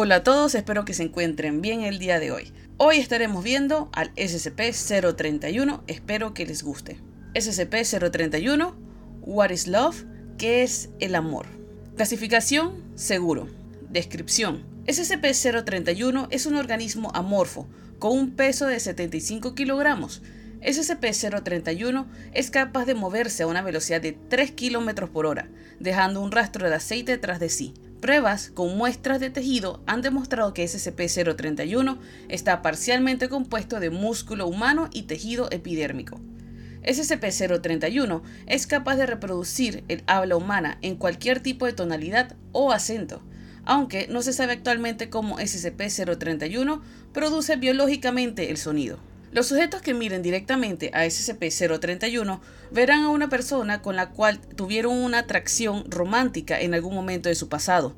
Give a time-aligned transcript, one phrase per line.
[0.00, 2.52] Hola a todos, espero que se encuentren bien el día de hoy.
[2.76, 7.00] Hoy estaremos viendo al SCP-031, espero que les guste.
[7.34, 8.76] SCP-031,
[9.22, 10.04] What is Love?
[10.38, 11.46] ¿Qué es el amor?
[11.96, 13.48] Clasificación, seguro.
[13.90, 14.62] Descripción.
[14.86, 17.66] SCP-031 es un organismo amorfo,
[17.98, 20.22] con un peso de 75 kilogramos.
[20.60, 25.48] SCP-031 es capaz de moverse a una velocidad de 3 km por hora,
[25.80, 27.74] dejando un rastro de aceite tras de sí.
[28.00, 31.98] Pruebas con muestras de tejido han demostrado que SCP-031
[32.28, 36.20] está parcialmente compuesto de músculo humano y tejido epidérmico.
[36.84, 43.20] SCP-031 es capaz de reproducir el habla humana en cualquier tipo de tonalidad o acento,
[43.64, 46.80] aunque no se sabe actualmente cómo SCP-031
[47.12, 49.00] produce biológicamente el sonido.
[49.30, 54.96] Los sujetos que miren directamente a SCP-031 verán a una persona con la cual tuvieron
[54.96, 57.94] una atracción romántica en algún momento de su pasado.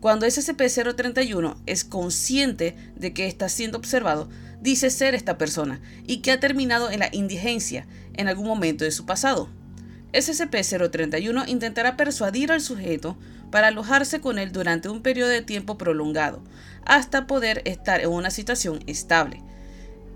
[0.00, 4.28] Cuando SCP-031 es consciente de que está siendo observado,
[4.60, 8.90] dice ser esta persona y que ha terminado en la indigencia en algún momento de
[8.90, 9.48] su pasado.
[10.12, 13.16] SCP-031 intentará persuadir al sujeto
[13.50, 16.42] para alojarse con él durante un periodo de tiempo prolongado,
[16.84, 19.42] hasta poder estar en una situación estable.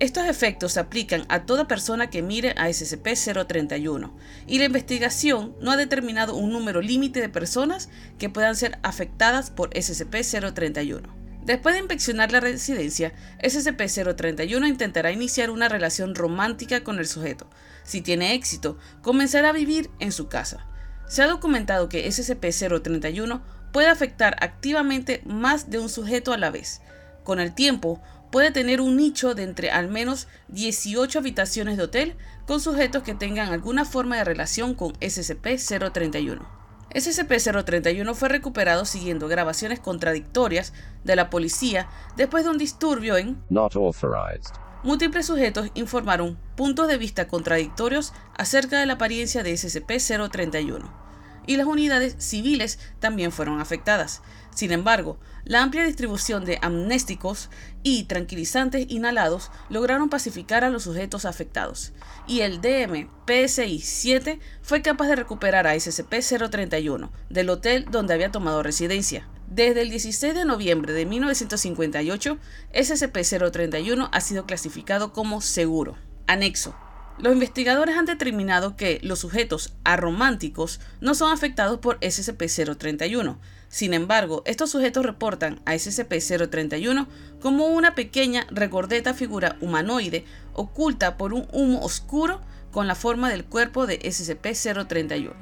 [0.00, 4.10] Estos efectos se aplican a toda persona que mire a SCP-031
[4.46, 9.50] y la investigación no ha determinado un número límite de personas que puedan ser afectadas
[9.50, 11.02] por SCP-031.
[11.44, 17.50] Después de inspeccionar la residencia, SCP-031 intentará iniciar una relación romántica con el sujeto.
[17.82, 20.66] Si tiene éxito, comenzará a vivir en su casa.
[21.08, 26.80] Se ha documentado que SCP-031 puede afectar activamente más de un sujeto a la vez.
[27.22, 32.16] Con el tiempo, puede tener un nicho de entre al menos 18 habitaciones de hotel
[32.46, 36.46] con sujetos que tengan alguna forma de relación con SCP-031.
[36.94, 40.72] SCP-031 fue recuperado siguiendo grabaciones contradictorias
[41.04, 44.54] de la policía después de un disturbio en Not authorized.
[44.82, 51.09] Múltiples sujetos informaron puntos de vista contradictorios acerca de la apariencia de SCP-031
[51.46, 54.22] y las unidades civiles también fueron afectadas.
[54.54, 57.48] Sin embargo, la amplia distribución de amnésticos
[57.82, 61.92] y tranquilizantes inhalados lograron pacificar a los sujetos afectados,
[62.26, 69.28] y el DM-PSI-7 fue capaz de recuperar a SCP-031 del hotel donde había tomado residencia.
[69.48, 72.38] Desde el 16 de noviembre de 1958,
[72.72, 75.96] SCP-031 ha sido clasificado como seguro.
[76.26, 76.76] Anexo.
[77.22, 83.36] Los investigadores han determinado que los sujetos arománticos no son afectados por SCP-031.
[83.68, 87.06] Sin embargo, estos sujetos reportan a SCP-031
[87.42, 92.40] como una pequeña regordeta figura humanoide oculta por un humo oscuro
[92.72, 95.34] con la forma del cuerpo de SCP-031.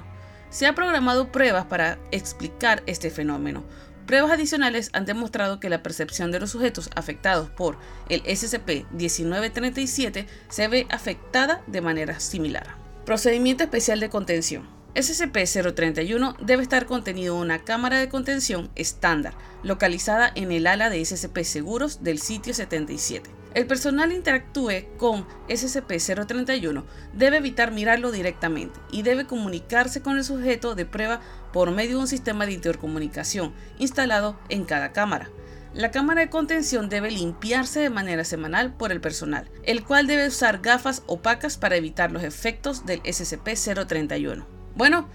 [0.51, 3.63] Se han programado pruebas para explicar este fenómeno,
[4.09, 7.77] Pruebas adicionales han demostrado que la percepción de los sujetos afectados por
[8.09, 12.75] el SCP-1937 se ve afectada de manera similar.
[13.05, 14.67] Procedimiento especial de contención.
[14.95, 21.05] SCP-031 debe estar contenido en una cámara de contención estándar, localizada en el ala de
[21.05, 23.38] SCP Seguros del sitio 77.
[23.59, 30.77] El personal interactúe con SCP-031 debe evitar mirarlo directamente y debe comunicarse con el sujeto
[30.77, 31.21] de prueba
[31.53, 35.29] por medio de un sistema de intercomunicación instalado en cada cámara.
[35.75, 40.29] La cámara de contención debe limpiarse de manera semanal por el personal, el cual debe
[40.29, 44.45] usar gafas opacas para evitar los efectos del SCP-031.
[44.77, 45.09] Bueno,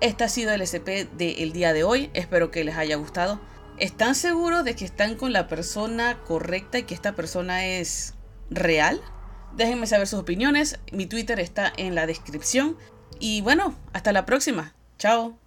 [0.00, 3.40] este ha sido el SCP del día de hoy, espero que les haya gustado.
[3.80, 8.12] ¿Están seguros de que están con la persona correcta y que esta persona es
[8.50, 9.00] real?
[9.56, 10.78] Déjenme saber sus opiniones.
[10.92, 12.76] Mi Twitter está en la descripción.
[13.18, 14.74] Y bueno, hasta la próxima.
[14.98, 15.40] Chao.